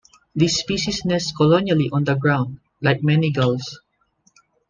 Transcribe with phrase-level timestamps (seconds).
[0.33, 3.79] This species nests colonially on the ground, like many gulls.